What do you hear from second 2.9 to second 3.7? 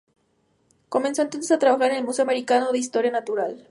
Natural.